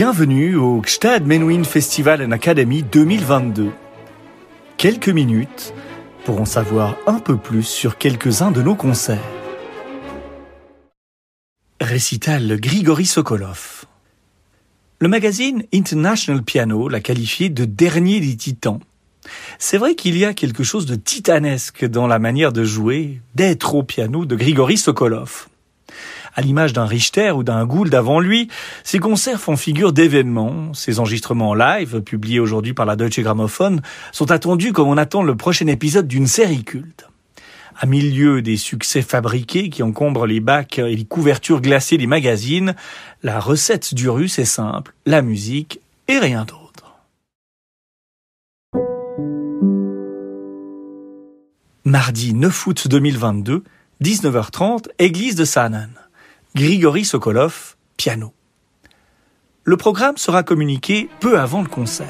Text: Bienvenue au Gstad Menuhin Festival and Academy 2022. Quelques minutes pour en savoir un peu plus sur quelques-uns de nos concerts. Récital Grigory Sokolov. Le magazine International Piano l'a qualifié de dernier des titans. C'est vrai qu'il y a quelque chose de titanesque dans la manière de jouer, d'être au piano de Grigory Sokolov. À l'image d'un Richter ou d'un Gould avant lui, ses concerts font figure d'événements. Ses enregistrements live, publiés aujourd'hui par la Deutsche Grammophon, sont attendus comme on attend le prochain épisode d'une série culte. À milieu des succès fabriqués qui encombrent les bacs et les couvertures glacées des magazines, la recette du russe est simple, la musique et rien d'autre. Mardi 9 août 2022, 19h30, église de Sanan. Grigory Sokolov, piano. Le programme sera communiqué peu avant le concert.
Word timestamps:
Bienvenue 0.00 0.54
au 0.54 0.80
Gstad 0.80 1.26
Menuhin 1.26 1.64
Festival 1.64 2.22
and 2.22 2.30
Academy 2.30 2.84
2022. 2.84 3.72
Quelques 4.76 5.08
minutes 5.08 5.74
pour 6.24 6.40
en 6.40 6.44
savoir 6.44 6.96
un 7.08 7.18
peu 7.18 7.36
plus 7.36 7.64
sur 7.64 7.98
quelques-uns 7.98 8.52
de 8.52 8.62
nos 8.62 8.76
concerts. 8.76 9.18
Récital 11.80 12.60
Grigory 12.60 13.06
Sokolov. 13.06 13.86
Le 15.00 15.08
magazine 15.08 15.64
International 15.74 16.44
Piano 16.44 16.88
l'a 16.88 17.00
qualifié 17.00 17.48
de 17.48 17.64
dernier 17.64 18.20
des 18.20 18.36
titans. 18.36 18.78
C'est 19.58 19.78
vrai 19.78 19.96
qu'il 19.96 20.16
y 20.16 20.24
a 20.24 20.32
quelque 20.32 20.62
chose 20.62 20.86
de 20.86 20.94
titanesque 20.94 21.84
dans 21.84 22.06
la 22.06 22.20
manière 22.20 22.52
de 22.52 22.62
jouer, 22.62 23.20
d'être 23.34 23.74
au 23.74 23.82
piano 23.82 24.26
de 24.26 24.36
Grigory 24.36 24.76
Sokolov. 24.76 25.48
À 26.38 26.40
l'image 26.40 26.72
d'un 26.72 26.86
Richter 26.86 27.32
ou 27.32 27.42
d'un 27.42 27.66
Gould 27.66 27.92
avant 27.96 28.20
lui, 28.20 28.46
ses 28.84 29.00
concerts 29.00 29.40
font 29.40 29.56
figure 29.56 29.92
d'événements. 29.92 30.72
Ses 30.72 31.00
enregistrements 31.00 31.52
live, 31.52 32.00
publiés 32.00 32.38
aujourd'hui 32.38 32.74
par 32.74 32.86
la 32.86 32.94
Deutsche 32.94 33.18
Grammophon, 33.18 33.80
sont 34.12 34.30
attendus 34.30 34.72
comme 34.72 34.86
on 34.86 34.96
attend 34.98 35.24
le 35.24 35.34
prochain 35.34 35.66
épisode 35.66 36.06
d'une 36.06 36.28
série 36.28 36.62
culte. 36.62 37.08
À 37.76 37.86
milieu 37.86 38.40
des 38.40 38.56
succès 38.56 39.02
fabriqués 39.02 39.68
qui 39.68 39.82
encombrent 39.82 40.26
les 40.26 40.38
bacs 40.38 40.78
et 40.78 40.94
les 40.94 41.04
couvertures 41.04 41.60
glacées 41.60 41.98
des 41.98 42.06
magazines, 42.06 42.76
la 43.24 43.40
recette 43.40 43.92
du 43.92 44.08
russe 44.08 44.38
est 44.38 44.44
simple, 44.44 44.94
la 45.06 45.22
musique 45.22 45.80
et 46.06 46.20
rien 46.20 46.44
d'autre. 46.44 46.94
Mardi 51.84 52.32
9 52.32 52.66
août 52.68 52.86
2022, 52.86 53.64
19h30, 54.00 54.84
église 55.00 55.34
de 55.34 55.44
Sanan. 55.44 55.97
Grigory 56.58 57.04
Sokolov, 57.04 57.76
piano. 57.96 58.34
Le 59.62 59.76
programme 59.76 60.16
sera 60.16 60.42
communiqué 60.42 61.08
peu 61.20 61.38
avant 61.38 61.62
le 61.62 61.68
concert. 61.68 62.08